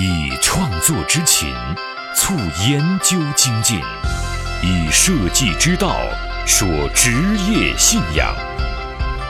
[0.00, 1.52] 以创作之情
[2.14, 2.32] 促
[2.70, 3.80] 研究精进，
[4.62, 5.96] 以设计之道
[6.46, 7.10] 说职
[7.50, 8.32] 业信仰。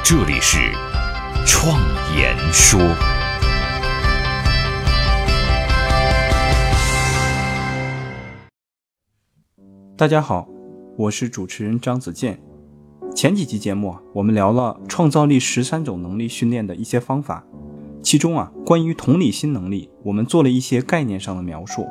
[0.04, 0.58] 这里是
[1.46, 1.80] 创
[2.14, 2.78] 言说。
[9.96, 10.46] 大家好，
[10.98, 12.38] 我是主持人张子健。
[13.16, 17.42] 前几期节目，我们聊了创造力十三种能力训练的一些方法，
[18.08, 21.86] 其中啊，关于同理心能力，我们做了一些概念上的描述。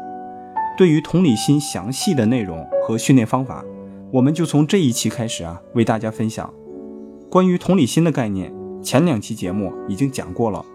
[0.76, 3.64] 对于同理心详细的内容和训练方法，
[4.12, 6.52] 我们就从这一期开始啊，为大家分享。
[7.30, 8.52] 关于同理心的概念，
[8.82, 10.66] 前两期节目已经讲过了，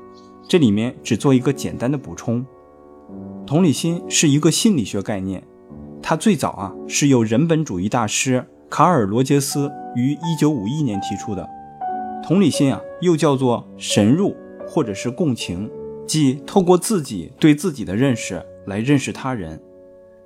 [0.47, 2.47] 这里面只做一个简单的补充。
[3.45, 5.43] 同理心是一个心理学概念。
[6.01, 11.51] 它最早啊是由人本主义大师卡尔·罗杰斯于1951年提出的。
[12.23, 14.37] 同理心啊又叫做神入
[14.73, 15.71] 或者是共情，
[16.07, 19.63] 即透过自己对自己的认识来认识他人，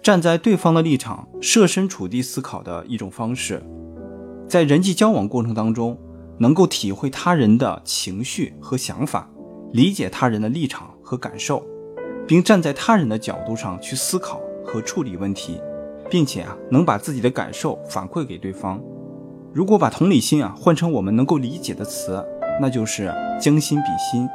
[0.00, 3.60] 站在对方的立场设身处地思考的一种方式。
[4.46, 5.98] 在人际交往过程当中，
[6.38, 9.28] 能够体会他人的情绪和想法，
[9.72, 11.66] 理解他人的立场和感受，
[12.24, 14.40] 并站在他人的角度上去思考。
[14.68, 15.60] 和处理问题，
[16.10, 18.82] 并且啊，能把自己的感受反馈给对方。
[19.54, 22.20] 如果把同理心啊换成我们能够理解的词，
[22.60, 24.28] 那就是将心比心。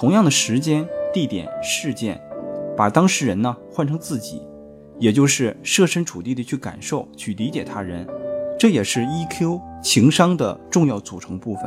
[0.00, 2.18] 同样的时间、地点、事件，
[2.74, 4.40] 把当事人呢换成自己，
[4.98, 8.08] 也就是设身处地的去感受、去理解他人。
[8.58, 11.64] 这也是 EQ 情商的重要组成部分。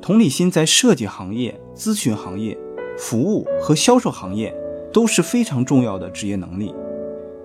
[0.00, 2.56] 同理心在设计行业、咨询行业、
[2.96, 4.54] 服务和销售行业。
[4.92, 6.72] 都是非常重要的职业能力，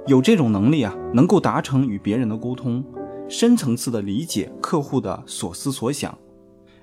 [0.06, 2.84] 有这种能力啊，能够达成与别人的沟通，
[3.28, 6.16] 深层次的理解客户的所思所想，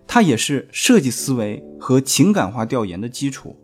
[0.06, 3.56] 它也是设计思维和情感化调研的基础。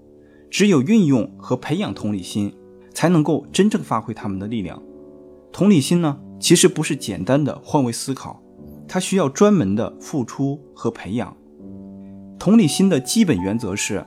[0.50, 2.54] 只有运用和培养同理心，
[2.92, 4.82] 才能够真正发挥他们的力量。
[5.50, 8.42] 同理心呢，其实不是简单的换位思考，
[8.86, 11.34] 它需要专门的付出和培养。
[12.38, 14.04] 同理心的基本原则是：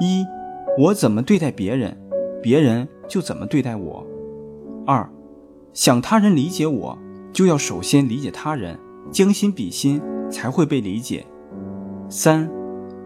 [0.00, 0.24] 一，
[0.78, 1.96] 我怎么对待别人。
[2.42, 4.06] 别人就怎么对待我。
[4.86, 5.06] 二，
[5.74, 6.98] 想他人理解我，
[7.32, 8.78] 就要首先理解他人，
[9.12, 11.26] 将心比心才会被理解。
[12.10, 12.50] 三，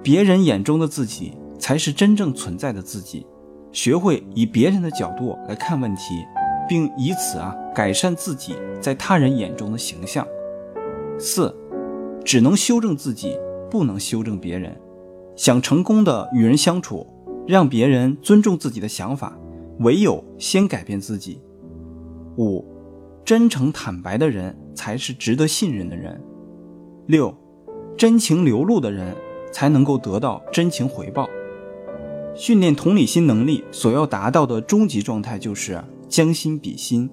[0.03, 3.27] 别人眼中的自己才是真正存在的自己，
[3.71, 6.25] 学会以别人的角度来看问题，
[6.69, 10.27] 并以此啊改善自己在他人眼中的形象。
[11.19, 11.55] 四，
[12.25, 13.39] 只能修正自己，
[13.71, 14.75] 不能修正别人。
[15.37, 17.07] 想成功的与人相处。
[17.47, 19.39] 让别人尊重自己的想法，
[19.81, 21.43] 唯有先改变自己。
[22.39, 22.65] 五，
[23.23, 26.19] 真诚坦白的人才是值得信任的人。
[27.05, 27.37] 六，
[27.97, 29.15] 真情流露的人
[29.53, 31.29] 才能够得到真情回报。
[32.35, 37.09] 训练同理心能力所要达到的终极状态就是将心比心，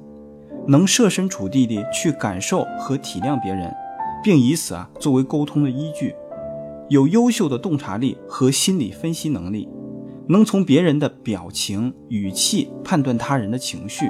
[0.67, 3.71] 能设身处地地去感受和体谅别人，
[4.23, 6.15] 并以此啊作为沟通的依据，
[6.89, 9.69] 有优秀的洞察力和心理分析能力。
[10.27, 14.09] 能从别人的表情、语气判断他人的情绪，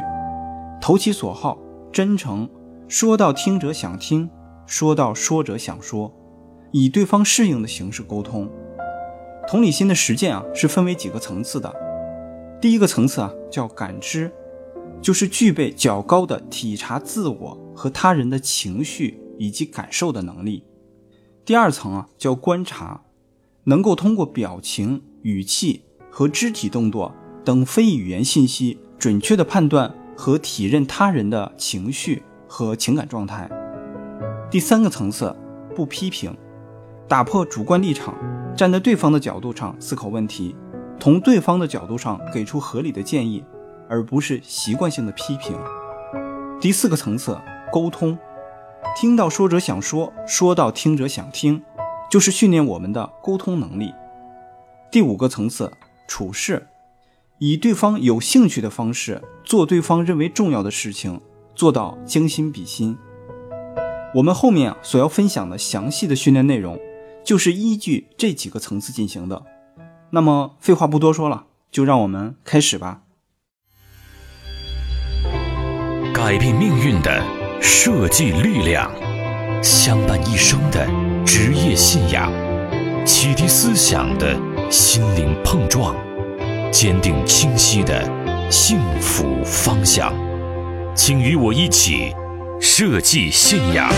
[0.79, 1.57] 投其所好，
[1.91, 2.47] 真诚，
[2.87, 4.29] 说到听者想听，
[4.67, 6.13] 说到说者想说，
[6.71, 8.49] 以对方适应的形式沟通。
[9.47, 11.73] 同理心的实践啊，是分为几个层次的。
[12.61, 14.31] 第一个层次啊，叫感知，
[15.01, 20.63] 就是具备较高的体察自我和他人的情绪以及感受的能力。
[21.43, 23.03] 第二层啊，叫观察，
[23.65, 25.83] 能够通过表情、语气。
[26.13, 27.15] 和肢体动作
[27.45, 33.49] 等非语言信息，准确地判断和体认他人的情绪和情感状态。
[34.51, 35.33] 第三个层次，
[35.73, 36.35] 不批评，
[37.11, 38.15] 打破主观立场，
[38.55, 40.55] 站在对方的角度上思考问题，
[40.97, 43.43] 从对方的角度上给出合理的建议，
[43.89, 45.53] 而不是习惯性的批评。
[46.61, 47.37] 第四个层次，
[47.69, 48.17] 沟通，
[48.95, 51.61] 听到说者想说，说到听者想听，
[52.09, 53.93] 就是训练我们的沟通能力。
[54.89, 55.69] 第五个层次。
[56.07, 56.67] 处事，
[57.39, 61.19] 以对方有兴趣的方式做对方认为重要的事情，
[61.55, 62.97] 做到将心比心。
[64.15, 66.77] 我们后面所要分享的详细的训练内容，
[67.23, 69.43] 就是依据这几个层次进行的。
[70.11, 73.01] 那么废话不多说了，就让我们开始吧。
[76.13, 77.23] 改变命运的
[77.61, 78.91] 设计力量，
[79.63, 80.87] 相伴一生的
[81.25, 82.31] 职业信仰，
[83.05, 84.37] 启迪思想的。
[84.71, 85.93] 心灵碰撞，
[86.71, 88.09] 坚定清晰的
[88.49, 90.13] 幸福方向，
[90.95, 92.15] 请与我一起
[92.61, 93.91] 设计信仰。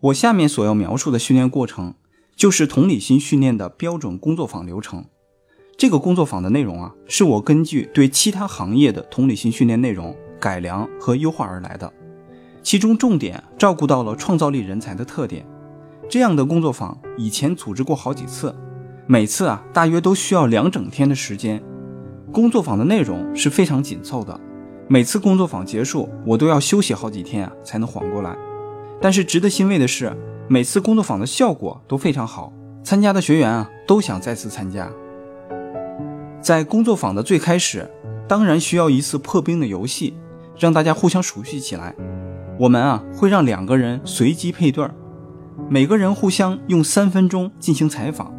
[0.00, 1.94] 我下面所要描述的训练过程，
[2.36, 5.04] 就是同理心训练的标准工作坊流程。
[5.76, 11.92] 这个工作坊的内容啊，是我根据对其他行业的同理心训练内容改良和优化而来的，
[12.62, 15.44] 其中重点照顾到了创造力人才的特点。
[16.08, 18.54] 这样的工作坊以前组织过好几次，
[19.06, 21.60] 每次啊大约都需要两整天的时间。
[22.32, 24.40] 工作坊的内容是非常紧凑的，
[24.86, 28.36] 每次工作坊结束，我都要休息好几天啊才能缓过来。
[29.00, 30.16] 但是值得欣慰的是，
[30.48, 32.52] 每次工作坊的效果都非常好，
[32.82, 34.90] 参加的学员啊都想再次参加。
[36.40, 37.88] 在工作坊的最开始，
[38.26, 40.14] 当然需要一次破冰的游戏，
[40.58, 41.94] 让大家互相熟悉起来。
[42.58, 44.94] 我们啊会让两个人随机配对儿。
[45.68, 48.32] 每个人互相用三分钟进行采访，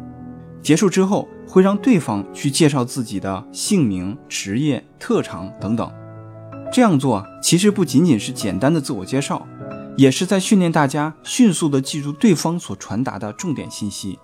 [0.60, 5.90] 结束之后会让对方去介绍自己的姓名、职业、特长等等。
[6.72, 9.46] 这样做其实不仅仅是简单的自我介绍，
[10.00, 14.18] 也是在训练大家迅速的记住对方所传达的重点信息。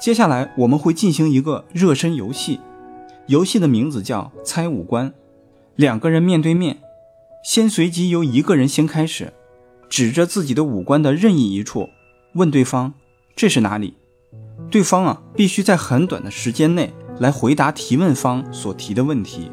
[0.00, 2.60] 接下来我们会进行一个热身游戏，
[3.26, 5.12] 游戏的名字叫猜五官。
[5.76, 6.78] 两个人面对面，
[7.44, 9.34] 先随机由一个人先开始。
[9.90, 11.90] 指着自己的五官的任意一处，
[12.32, 12.94] 问对方
[13.36, 13.98] ：“这是哪里？”
[14.70, 19.52] 对方啊，必须在很短的时间内来回答提问方所提的问题。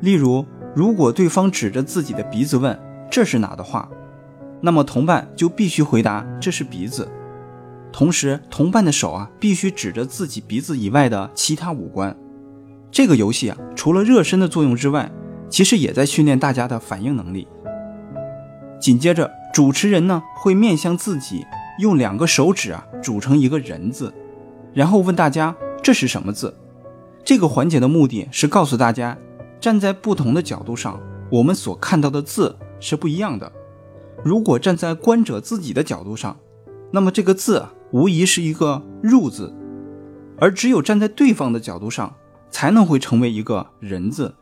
[0.00, 2.76] 例如，如果对方指着自己的鼻子问
[3.12, 3.88] “这是哪”的话，
[4.60, 7.08] 那么同伴就必须回答“这是鼻子”。
[7.92, 12.16] 同时，同伴的手啊，必须指着自己鼻子以外的其他五官。
[12.90, 15.10] 这个游戏啊，除了热身的作用之外，
[15.48, 17.46] 其实也在训练大家的反应能力。
[18.80, 19.30] 紧接着。
[19.50, 21.44] 主持人呢会面向自己，
[21.80, 24.12] 用两个手指啊组成一个人字，
[24.74, 26.54] 然后问大家这是什么字。
[27.24, 29.16] 这个环节的目的是告诉大家，
[29.58, 31.00] 站在不同的角度上，
[31.32, 33.50] 我们所看到的字是不一样的。
[34.24, 36.36] 如果站在观者自己的角度上，
[36.90, 39.54] 那么这个字无疑是一个入字，
[40.38, 42.14] 而只有站在对方的角度上，
[42.50, 44.34] 才能会成为一个人字。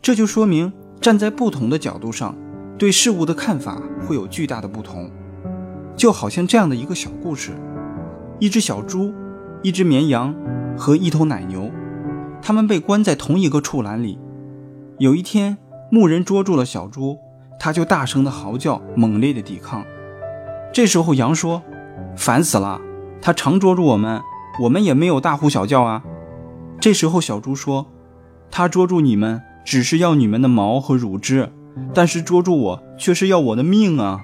[0.00, 2.34] 这就说明站在不同的角度上。
[2.76, 5.08] 对事物的看法会有巨大的不同，
[5.96, 7.52] 就好像这样的一个小故事：
[8.40, 9.14] 一只小猪、
[9.62, 10.34] 一只绵羊
[10.76, 11.70] 和一头奶牛，
[12.42, 14.18] 它们被关在同一个畜栏里。
[14.98, 15.56] 有一天，
[15.88, 17.16] 牧人捉住了小猪，
[17.58, 19.84] 它就大声的嚎叫，猛烈的抵抗。
[20.72, 21.62] 这时候，羊说
[22.16, 22.80] ：“烦死了，
[23.20, 24.20] 它常捉住我们，
[24.60, 26.02] 我们也没有大呼小叫啊。”
[26.80, 27.86] 这时候，小猪说
[28.50, 31.50] ：“它捉住你们，只是要你们的毛和乳汁。”
[31.92, 34.20] 但是捉住我却是要我的命啊！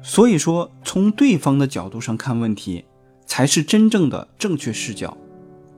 [0.00, 2.84] 所以说，从对方的角度上看问题，
[3.26, 5.16] 才是真正的正确视角。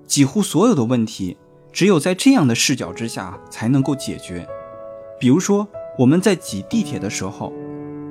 [0.06, 1.38] 几乎所有的问题，
[1.72, 4.46] 只有在这样的视角之下才能够解决。
[5.18, 5.66] 比如说，
[5.98, 7.52] 我们在挤地铁的时候，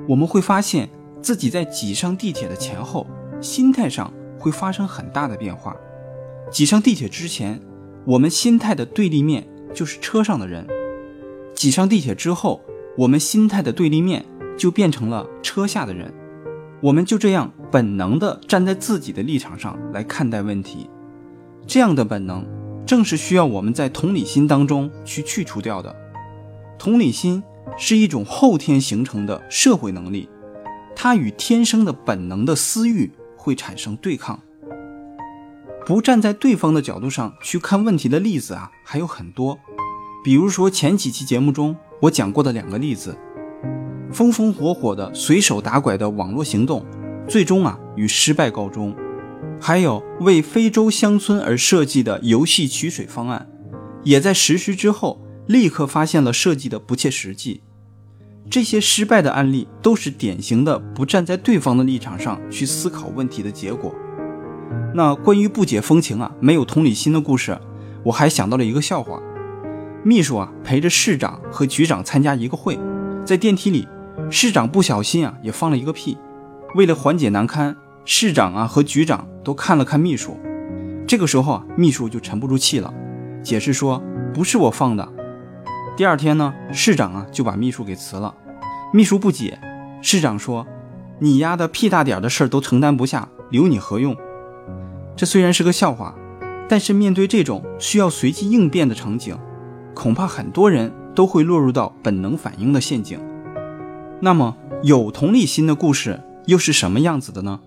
[0.08, 0.88] 我们会发现
[1.20, 3.06] 自己在挤上地铁的前后，
[3.40, 5.76] 心态上会发生很大的变化。
[6.50, 7.60] 挤上地铁之前，
[8.04, 10.66] 我们心态的对立面就是车上的人。
[11.54, 12.60] 挤上地铁之后，
[12.96, 14.24] 我们心态的对立面
[14.56, 16.12] 就变成了车下的人，
[16.80, 20.88] 我们就这样本能地站在自己的立场上来看待问题。
[21.66, 22.44] 这样的本能，
[22.86, 25.94] 正是需要我们在同理心当中去去除掉的。
[26.78, 27.42] 同理心
[27.76, 30.28] 是一种后天形成的社会能力，
[30.94, 34.40] 它与天生的本能的私欲会产生对抗。
[35.84, 39.58] 不站在对方的角度上去看问题的例子啊，还有很多。
[40.24, 43.16] 比如说前几期节目中我讲过的两个例子，
[44.12, 46.84] 风风火火的随手打拐的网络行动，
[47.28, 48.94] 最终啊以失败告终；
[49.60, 53.48] 还有为非洲乡村而设计的游戏取水方案，
[54.04, 57.62] 也在实施之后立刻发现了设计的不切实际。
[58.50, 63.94] 这些失败的案例都是典型的不站在对方的立场上去思考问题的结果。
[64.94, 67.58] 那关于不解风情啊没有同理心的故事，
[68.04, 69.20] 我还想到了一个笑话。
[70.04, 72.78] 秘书啊，陪着市长和局长参加一个会，
[73.24, 73.86] 在电梯里，
[74.30, 76.18] 市长不小心啊，也放了一个屁。
[76.74, 80.38] 为了缓解难堪，市长啊和局长都看了看秘书。
[81.06, 82.92] 这个时候啊，秘书就沉不住气了，
[83.42, 84.02] 解释说
[84.34, 85.08] 不是我放的。
[85.94, 88.34] 第二天呢，市长啊就把秘书给辞了。
[88.94, 89.60] 秘书不解，
[90.00, 90.66] 市长说
[91.20, 94.16] ：“你丫的屁大点的事儿都承担不下，留你何用？”
[95.14, 96.14] 这虽然是个笑话，
[96.66, 99.36] 但是面对这种需要随机应变的场景。
[99.94, 103.20] 恐怕很多人都会落入到本能反应的陷阱。
[104.20, 107.60] 那么，有同理心的故事又是什么样子的呢？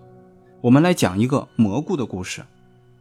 [0.62, 2.42] 我们来讲一个蘑菇的故事。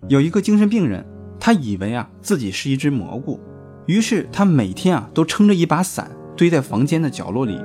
[0.08, 1.03] 有一个精神病人，
[1.39, 3.39] 他以为啊自己是一只蘑菇，
[3.86, 7.62] 于是他每天啊都撑着一把伞堆在房间的角落里，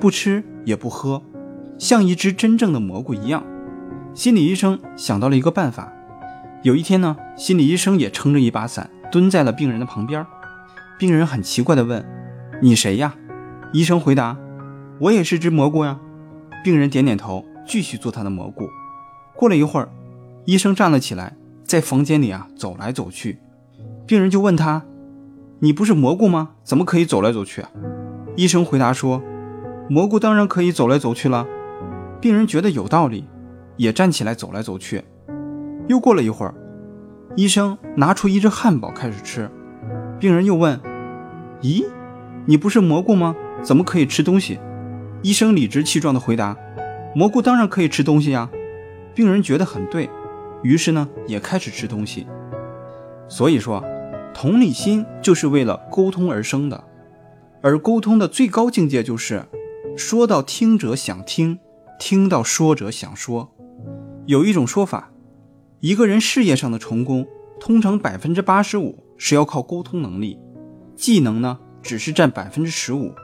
[0.00, 1.22] 不吃也不喝，
[1.78, 3.44] 像一只真正的蘑菇一样。
[4.14, 5.92] 心理医生想到了一个办法。
[6.62, 10.26] 有一天呢，心理医生也撑着一把伞，蹲在了病人的旁边。
[10.98, 12.04] 病人很奇怪地问
[12.62, 13.14] ：“你谁呀？”
[13.72, 14.36] 医生回答
[14.98, 16.00] ：“我也是只蘑菇呀。”
[16.64, 18.68] 病人点点头，继续做他的蘑菇。
[19.36, 19.90] 过了一会儿，
[20.46, 23.38] 医生站了起来，在房间里啊走来走去。
[24.06, 24.84] 病人就问他
[25.60, 26.50] ：“你不是蘑菇吗？
[26.62, 27.64] 怎么可以走来走去？”？”
[28.36, 29.22] 医生回答说
[29.88, 31.46] ：“蘑菇当然可以走来走去了。”
[32.20, 33.26] 病人觉得有道理，
[33.76, 35.04] 也站起来走来走去。
[35.88, 36.54] 又过了一会儿，
[37.36, 39.50] 医生拿出一只汉堡开始吃。
[40.18, 40.80] 病人又问
[41.62, 41.84] ：“咦，
[42.46, 43.36] 你不是蘑菇吗？
[43.62, 44.58] 怎么可以吃东西？”
[45.22, 46.56] 医生理直气壮地回答
[47.14, 48.50] ：“蘑菇当然可以吃东西呀。”
[49.14, 50.10] 病人觉得很对，
[50.62, 52.26] 于是呢也开始吃东西。
[53.28, 53.82] 所以说，
[54.38, 56.84] 同理心就是为了沟通而生的，
[57.62, 59.46] 而沟通的最高境界就是
[59.96, 61.58] 说到听者想听，
[61.98, 63.50] 听到说者想说。
[64.26, 65.10] 有一种说法。
[65.80, 67.26] 一个人事业上的成功，
[67.58, 70.38] 通常百分之八十五是要靠沟通能力，
[70.94, 73.14] 技能呢只是占百分之十五。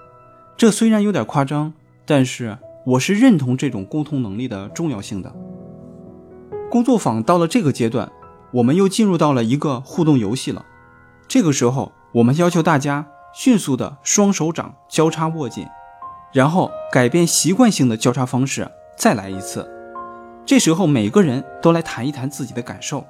[0.56, 1.74] 这虽然有点夸张，
[2.06, 5.34] 但是我是认同这种沟通能力的重要性的。
[6.70, 8.10] 工作坊到了这个阶段，
[8.54, 10.64] 我们又进入到了一个互动游戏了。
[11.28, 15.66] 这个时候，我们要求大家迅速的双手掌交叉握紧，
[16.32, 19.68] 然后改变习惯性的交叉方式，再来一次。
[20.44, 23.06] 这时候，每个人都来谈一谈自己的感受。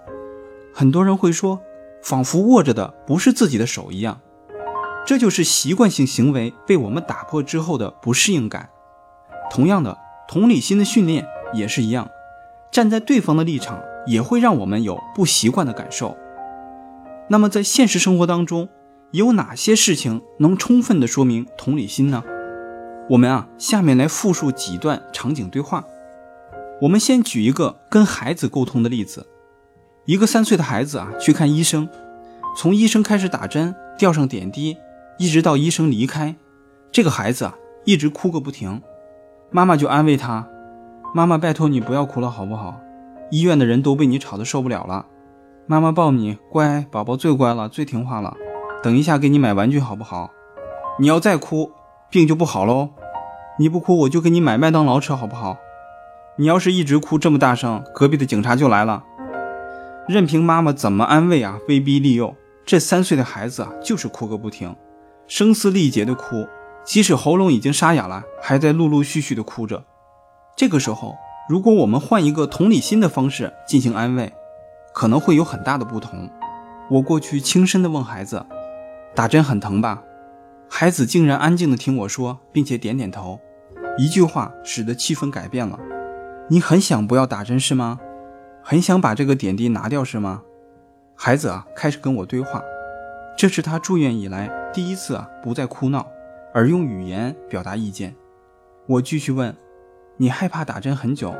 [0.72, 1.60] 很多人会说，
[2.02, 4.20] 仿佛握着的不是自己的手一样。
[5.04, 8.68] 这就是习惯性行为被我们打破之后的不适应感。
[9.50, 12.08] 同样的，同理心的训练也是一样，
[12.70, 16.16] 站在对方的立场也会让我们有不习惯的感受。
[17.32, 18.68] 那么，在现实生活当中，
[19.12, 22.22] 有哪些事情能充分的说明同理心呢？
[23.08, 25.82] 我们啊，下面来复述几段场景对话。
[26.82, 29.26] 我们先举一个跟孩子沟通的例子，
[30.04, 31.88] 一个三岁的孩子啊去看医生，
[32.54, 34.76] 从医生开始打针、吊上点滴，
[35.18, 36.36] 一直到医生离开，
[36.92, 38.82] 这个孩子啊一直哭个不停，
[39.50, 40.46] 妈妈就安慰他
[41.16, 42.78] ：“妈妈，拜托你不要哭了好不好？
[43.30, 45.06] 医院的人都被你吵得受不了了。
[45.72, 48.36] 妈妈抱你，乖宝宝最乖了，最听话了。
[48.82, 50.30] 等一下给你买玩具好不好？
[50.98, 51.72] 你要再哭，
[52.10, 52.90] 病就不好喽。
[53.58, 55.56] 你不哭我就给你买麦当劳吃好不好？”
[56.36, 59.02] 你要是一直哭这么大声，隔壁的警察就来了。
[60.06, 62.36] 任凭妈妈怎么安慰啊，威逼利诱，
[62.66, 64.76] 这三岁的孩子啊，就是哭个不停，
[65.26, 66.46] 声嘶力竭的哭，
[66.84, 69.82] 即使喉咙已经沙哑了，还在陆陆续续的哭着。
[70.54, 71.14] 这个时候，
[71.48, 74.30] 如果我们换一个同理心的方式进行安慰，
[74.94, 76.28] 可能会有很大的不同。
[76.90, 78.44] 我过去轻声的问孩子
[79.14, 80.02] ：“打针很疼吧？”
[80.68, 83.38] 孩子竟然安静的听我说，并且点点头。
[83.98, 85.78] 一句话使得气氛改变了。
[86.48, 88.00] 你很想不要打针是吗？
[88.62, 90.42] 很想把这个点滴拿掉是吗？
[91.14, 92.62] 孩子啊，开始跟我对话，
[93.36, 96.06] 这是他住院以来第一次啊不再哭闹，
[96.54, 98.14] 而用语言表达意见。
[98.86, 99.54] 我继续问，
[100.16, 101.34] 你害怕打针很久，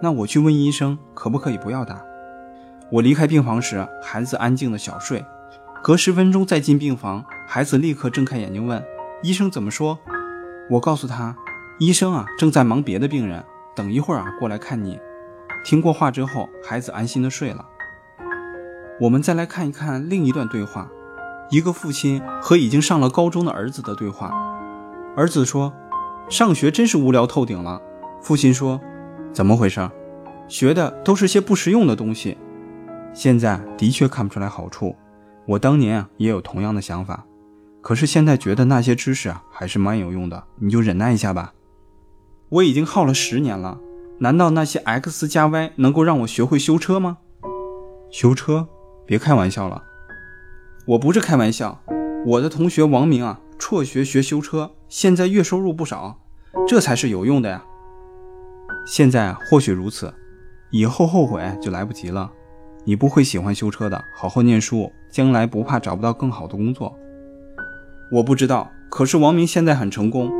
[0.00, 2.02] 那我去问医生可不可以不要打。
[2.90, 5.24] 我离开病房时，孩子安静的小睡，
[5.82, 8.84] 隔十分钟再进病房，孩子立刻睁开眼睛问
[9.22, 9.98] 医生怎么说？
[10.70, 11.36] 我告诉他，
[11.78, 13.44] 医生啊正在忙别的病人。
[13.74, 15.00] 等一会儿啊，过来看你。
[15.64, 17.64] 听过话之后，孩子安心的睡了。
[19.00, 20.88] 我们再来看一看另一段对话，
[21.50, 24.30] 一个父亲和已经上了高中的儿子的对话。
[25.16, 25.72] 儿子说
[26.28, 27.80] ：“上学真是无聊透顶了。”
[28.20, 28.80] 父亲说
[29.32, 29.88] ：“怎么回事？
[30.48, 32.36] 学的都是些不实用的东西。
[33.14, 34.96] 现在的确看不出来好处。
[35.46, 37.24] 我当年啊也有同样的想法，
[37.80, 40.44] 可是现在觉得那些知识啊还是蛮有用的。
[40.56, 41.52] 你就忍耐一下吧。”
[42.48, 43.80] 我已经耗了十年了，
[44.18, 47.18] 难道那些 x 加 y 能够让我学会修车吗？
[48.10, 48.68] 修车？
[49.06, 49.82] 别开玩笑了！
[50.86, 51.80] 我不是开玩笑，
[52.26, 56.20] 我的同学王明啊，辍学学修车，现在月收入不少，
[56.68, 57.64] 这才是有用的呀。
[58.86, 60.12] 现在或许如此，
[60.70, 62.30] 以后后悔就来不及了。
[62.84, 66.94] 你不会喜欢修车的，好好念书，将来不怕找不到更好的工作。
[68.10, 70.30] 我不知道，可是王明现在很成功。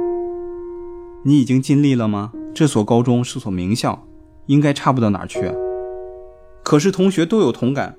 [1.24, 2.32] 你已经尽力了吗？
[2.52, 4.06] 这所高中是所名校，
[4.46, 5.52] 应该差不到哪儿去。
[6.64, 7.96] 可是同学都有同感，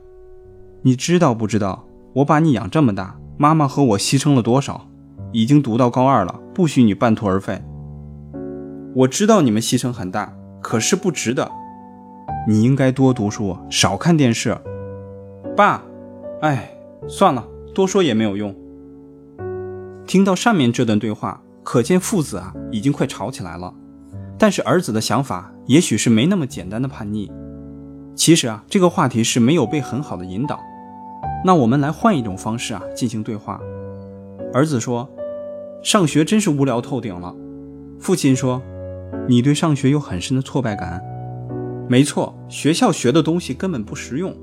[0.81, 1.85] 你知道不知道？
[2.15, 4.87] 我把你养这么大，妈妈和我牺牲了多少？
[5.31, 7.59] 已经读到高二了，不许你半途而废。
[8.93, 11.49] 我知道你们牺牲很大，可是不值得。
[12.47, 14.57] 你应该多读书，少看电视。
[15.55, 15.83] 爸，
[16.41, 16.75] 哎，
[17.07, 18.55] 算了，多说也没有用。
[20.05, 21.41] 听到上面这段对话。
[21.65, 23.73] 可见父子啊已经快吵起来了，
[24.37, 27.31] 但是儿子的想法也许是没那么简单的叛逆。
[28.17, 30.59] 其实啊，这个话题是没有被很好的引导。
[31.45, 33.61] 那我们来换一种方式啊进行对话。
[34.53, 35.09] 儿子说
[35.81, 37.33] ：“上学真是无聊透顶了。”
[37.97, 38.61] 父亲说
[39.29, 41.01] ：“你对上学有很深的挫败感。”
[41.89, 44.35] 没错，学校学的东西根本不实用。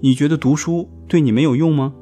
[0.00, 1.92] 你觉得读书对你没有用吗？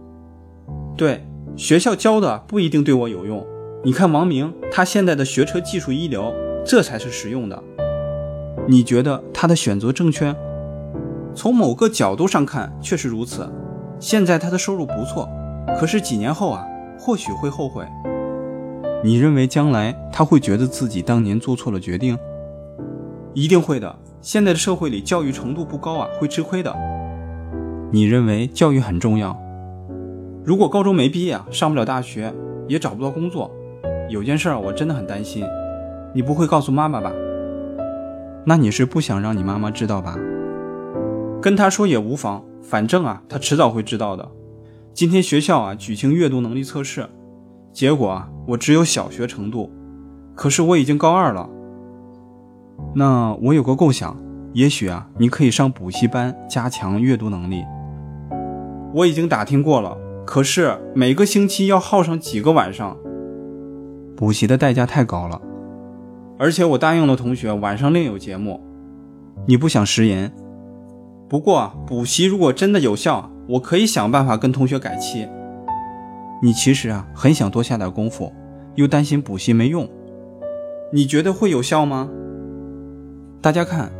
[0.96, 3.46] 对，学校教的不一定对我有用。
[3.84, 6.32] 你看王明，他现在的学车技术一流，
[6.64, 7.62] 这才是实用的。
[8.68, 10.34] 你觉得他的选择正确？
[11.34, 13.50] 从某个角度上看，确实如此。
[13.98, 15.28] 现在他的收入不错，
[15.78, 16.64] 可是几年后啊，
[16.98, 17.84] 或许会后悔。
[19.02, 22.18] 你认为将来他会觉得自己当年做错了决定？
[23.34, 23.98] 一定会的。
[24.22, 26.76] 现在的社会里，教育程度不高啊，会吃亏的。
[27.90, 29.34] 你认为教育很重要？
[30.44, 32.30] 如果高中没毕业啊，上不了大学，
[32.68, 33.50] 也找不到工作，
[34.10, 35.42] 有件事我真的很担心。
[36.12, 37.10] 你不会告诉妈妈吧？
[38.44, 40.18] 那你是不想让你妈妈知道吧？
[41.40, 44.28] 跟她说也无妨，反正啊，她迟早会知道的。
[44.92, 47.08] 今天学校啊举行阅读能力测试，
[47.72, 49.70] 结果啊我只有小学程度，
[50.34, 51.48] 可是我已经高二了。
[52.94, 54.16] 那我有个构想，
[54.52, 57.64] 也许啊，你可以上补习班加强阅读能力。
[58.92, 59.96] 我已经打听过了，
[60.26, 62.96] 可是每个星期要耗上几个晚上，
[64.16, 65.40] 补习的代价太高了。
[66.38, 68.60] 而且我答应了同学，晚上另有节目。
[69.46, 70.32] 你不想食言？
[71.28, 75.28] 不过补习如果真的有效，我可以想办法跟同学改期。
[76.42, 78.32] 你其实啊，很想多下点功夫，
[78.75, 79.88] 又担心补习没用。
[80.92, 82.08] 你觉得会有效吗？
[83.42, 83.90] 大家看，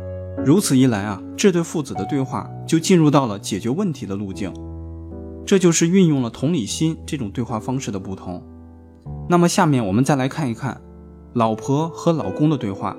[0.45, 4.53] 如此一来啊，这对父子的对话就进入到了解决问题的路径。
[5.47, 8.43] 这就是运用了同理心这种对话方式的不同。
[9.27, 10.79] 那么下面我们再来看一看
[11.33, 12.95] 老婆和老公的对话。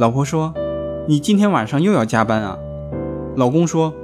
[0.00, 0.52] 老婆说
[1.06, 2.58] ：“你今天晚上又要加班啊？”
[3.36, 3.94] 老公说：“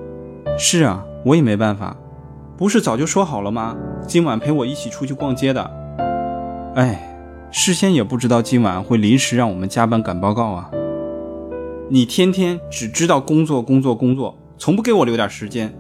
[0.57, 1.97] 是啊，我也没办法，
[2.57, 3.77] 不是早就说好了吗？
[4.07, 5.69] 今晚陪我一起出去逛街的。
[6.77, 10.71] 哎，事先也不知道今晚会临时让我们加班赶报告啊。”
[11.91, 15.71] 你天天只知道工作工作工作，从不给我留点时间。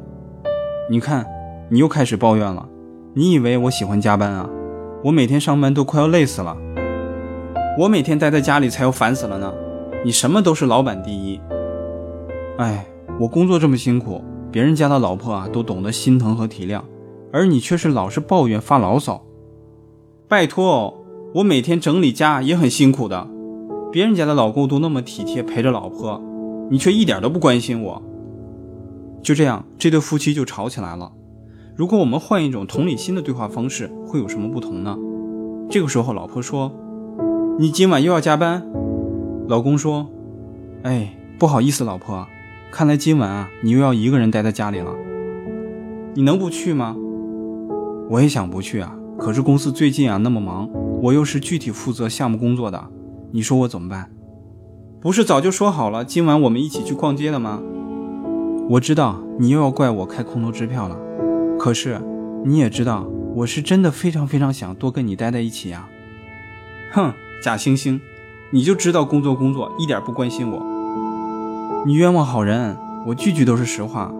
[0.90, 1.24] 你看，
[1.70, 2.68] 你又开始抱怨了。
[3.14, 4.46] 你以为我喜欢加班啊？
[5.02, 6.54] 我每天上班都快要累死了。
[7.78, 9.54] 我每天待在家里才要烦死了呢。
[10.04, 11.40] 你什么都是老板第一。
[12.58, 12.86] 哎，
[13.18, 16.82] 我工作这么辛苦，别人家的老婆啊都懂得心疼和体谅，
[17.32, 19.24] 而你却是老是抱怨发牢骚。
[20.28, 21.02] 拜托，
[21.36, 23.28] 我每天整理家也很辛苦的。
[23.94, 26.20] 别人家的老公都那么体贴陪着老婆，
[26.68, 28.02] 你却一点都不关心我。
[29.22, 31.12] 就这样，这对夫妻就吵起来了。
[31.76, 34.98] 如果我们换一种同理心的对话方式，会有什么不同呢？
[35.70, 36.72] 这个时候，老婆说
[37.56, 38.66] ：“你今晚又要加班？”
[39.46, 40.08] 老公说
[40.82, 42.26] ：“哎，不好意思，老婆，
[42.72, 44.92] 看来今晚啊，你又要一个人待在家里了。
[46.14, 46.96] 你能不去吗？
[48.10, 50.68] 我也想不去啊，可是公司最近啊那么忙，
[51.00, 52.86] 我又是具体负责项目工作的。”
[53.34, 54.12] 你说我怎么办？
[55.00, 57.60] 不是早就说好了今晚我们一起去逛街的吗？
[58.70, 60.96] 我知道你又要怪我开空头支票了，
[61.58, 62.00] 可是
[62.44, 65.88] 你也知道我是真的非常非常想多跟你待在一起呀。
[66.92, 67.98] 哼，假惺惺，
[68.52, 71.84] 你就知道工作工作，一点不关心我。
[71.84, 74.14] 你冤枉好人，我句句都是实话。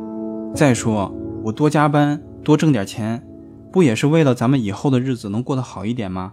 [0.57, 3.24] 再说我多加班多挣点钱，
[3.70, 6.33] 不也是为了咱们以后的日子能过得好一点吗？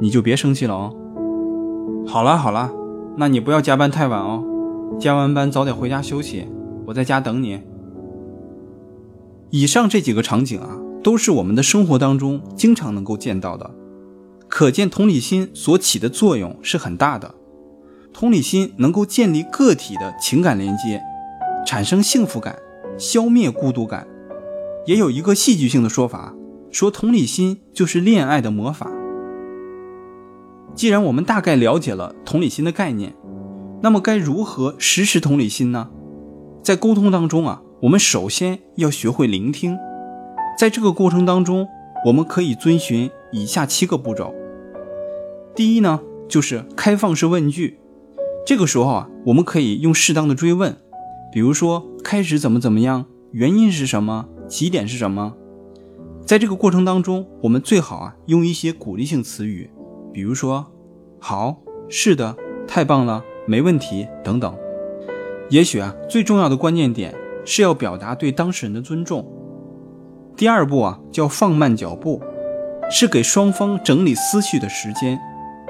[0.00, 0.92] 你就别生气了哦。
[2.06, 2.72] 好了好了，
[3.16, 4.42] 那你不要加班太晚哦，
[4.98, 6.46] 加完班早点回家休息，
[6.86, 7.60] 我在家等你。
[9.50, 13.70] 以上这几个场景啊，都是我们的生活当中经常能够见到的，
[14.48, 17.34] 可见同理心所起的作用是很大的。
[18.12, 21.02] 同理心能够建立个体的情感连接，
[21.66, 22.56] 产生幸福感，
[22.96, 24.06] 消灭孤独感。
[24.86, 26.32] 也有一个戏剧性的说法，
[26.70, 28.90] 说同理心就是恋爱的魔法。
[30.76, 33.14] 既然我们大概了解了同理心的概念，
[33.82, 35.88] 那么该如何实施同理心呢？
[36.62, 39.78] 在沟通当中啊，我们首先要学会聆听。
[40.58, 41.66] 在这个过程当中，
[42.04, 44.34] 我们可以遵循以下七个步骤。
[45.54, 47.78] 第一呢，就是开放式问句。
[48.44, 50.76] 这个时候啊，我们可以用适当的追问，
[51.32, 55.32] 比如说开始怎么怎么样，原因是什么，起点是什么。
[56.26, 59.70] 在这个过程当中，我们最好啊用一些鼓励性词语。
[60.16, 60.64] 比如说，
[61.20, 61.58] 好，
[61.90, 62.34] 是的，
[62.66, 64.56] 太棒了，没问题，等等。
[65.50, 69.30] 也许啊，最重要的关键点是要表达对当事人的尊重。
[70.34, 72.22] 第二步啊，叫放慢脚步，
[72.90, 75.20] 是给双方整理思绪的时间，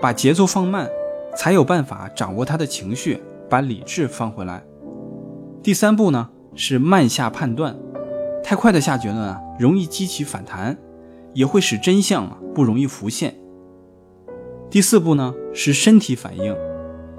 [0.01, 0.89] 把节奏放慢，
[1.37, 4.63] 才有办法掌握他的情绪，把理智放回来。
[5.61, 7.77] 第三步呢是慢下判断，
[8.45, 10.79] 太快的下结论啊，容易激起反弹，
[11.35, 13.35] 也会使真相啊不容易浮现。
[14.71, 16.55] 第四步呢是身体反应，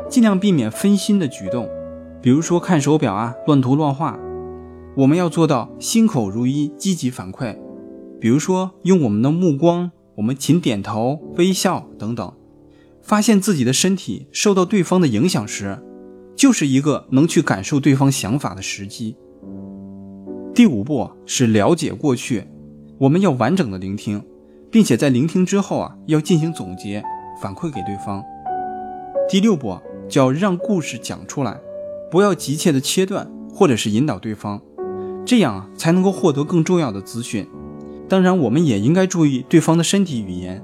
[0.09, 1.67] 尽量避免分心的举动，
[2.21, 4.19] 比如说看手表啊、乱涂乱画。
[4.95, 7.55] 我们要做到心口如一，积极反馈，
[8.19, 12.33] 比如说用我们的目光，我们勤点头、微笑等等。
[13.01, 15.81] 发现自己的身体受到对方的影响时，
[16.35, 19.15] 就是一个能去感受对方想法的时机。
[20.53, 22.43] 第五步是了解过去，
[22.97, 24.21] 我们要完整的聆听，
[24.69, 27.01] 并且在聆听之后啊，要进行总结，
[27.41, 28.23] 反馈给对方。
[29.29, 31.59] 第六步叫让故事讲出来，
[32.09, 34.61] 不要急切的切断或者是引导对方。
[35.25, 37.45] 这样啊，才能够获得更重要的资讯。
[38.07, 40.63] 当然，我们也应该注意对方的身体语言。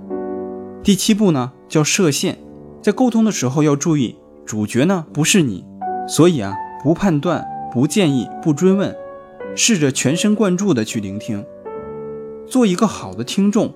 [0.82, 2.38] 第七步呢，叫设限，
[2.82, 5.66] 在沟通的时候要注意，主角呢不是你，
[6.08, 8.96] 所以啊，不判断、不建议、不追问，
[9.56, 11.46] 试着全神贯注的去聆听。
[12.48, 13.74] 做一个好的听众，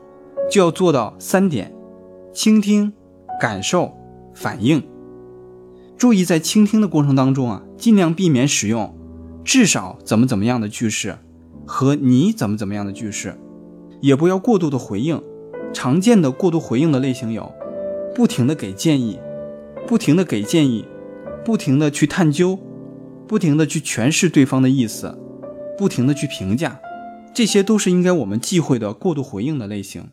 [0.50, 1.74] 就要做到三点：
[2.34, 2.94] 倾听、
[3.40, 3.94] 感受、
[4.34, 4.84] 反应。
[5.98, 8.96] 注意在倾听的过程当中啊，尽量避免使用。
[9.44, 11.18] 至少怎么怎么样的句式，
[11.66, 13.36] 和你怎么怎么样的句式，
[14.02, 15.22] 也不要过度的回应。
[15.74, 17.52] 常见的过度回应的类型有：
[18.14, 19.20] 不停的给建议，
[19.88, 20.86] 不停的给建议，
[21.46, 22.60] 不停的去探究，
[23.26, 25.18] 不停的去诠释对方的意思，
[25.78, 26.80] 不停的去评价，
[27.34, 30.10] 这些都是应该我们忌讳的过度回应的类型。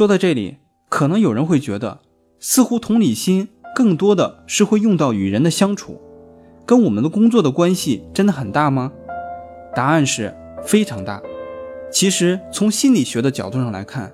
[0.00, 0.56] 说到这里。
[0.88, 2.00] 可能有人会觉得，
[2.38, 6.00] 似乎同理心更多的是会用到与人的相处，
[6.64, 8.92] 跟我们的工作的关系真的很大吗？
[9.74, 10.34] 答案是
[10.64, 11.20] 非常大。
[11.92, 14.10] 其实从心理学的角度上来看，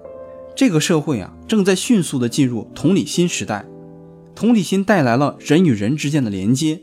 [0.57, 3.65] 这个社会啊正在迅速的进入同理心时代。
[4.35, 6.83] 同理心带来了人与人之间的连接，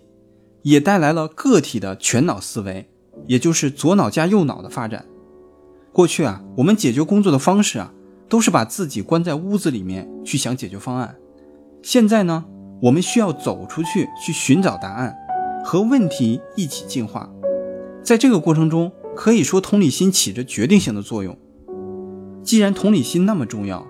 [0.62, 2.90] 也带来了个体的全脑思维，
[3.28, 5.06] 也就是左脑加右脑的发展。
[5.92, 7.92] 过去啊，我们解决工作的方式啊。
[8.30, 11.16] 都是把自己关在屋子里面去想解决方案。
[11.82, 12.46] 现在呢，
[12.82, 15.16] 我们需要走出去去寻找答案，
[15.64, 17.30] 和问题一起进化。
[18.04, 21.38] 在这个过程中，可以说同理心起着决定性的作用。
[22.42, 23.86] 既然同理心那么重要，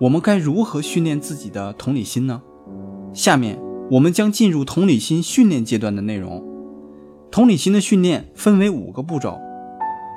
[0.00, 2.42] 我们该如何训练自己的同理心呢？
[3.12, 3.58] 下面
[3.90, 6.44] 我们将进入同理心训练阶段的内容。
[7.30, 9.38] 同理心的训练分为五个步骤。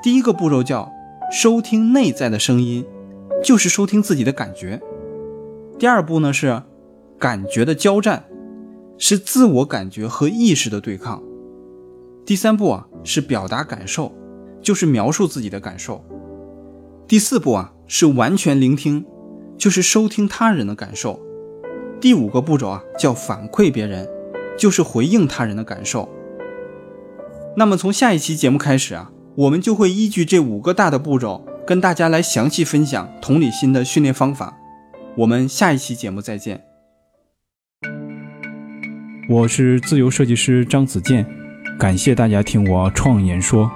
[0.03, 0.91] 第一个步骤叫
[1.31, 2.85] 收听内在的声音。
[3.43, 4.81] 就是收听自己的感觉。
[5.79, 6.61] 第二步呢是
[7.17, 8.25] 感觉的交战，
[8.97, 11.21] 是自我感觉和意识的对抗。
[12.25, 14.11] 第三步啊是表达感受，
[14.61, 16.03] 就是描述自己的感受。
[17.07, 19.05] 第四步啊是完全聆听，
[19.57, 21.19] 就是收听他人的感受。
[21.99, 24.07] 第五个步骤啊叫反馈别人，
[24.57, 26.07] 就是回应他人的感受。
[27.57, 31.45] 那么从下一期节目开始啊，我们就会依据这五个大的步骤。
[31.65, 34.57] 跟大家来详细分享同理心的训练方法，
[35.15, 36.61] 我们下一期节目再见。
[39.29, 41.25] 我是自由设计师张子健，
[41.79, 43.71] 感谢大家听我创言说。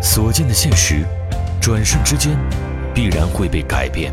[0.00, 1.04] 所见的现实，
[1.60, 2.38] 转瞬之间
[2.94, 4.12] 必然会被改变。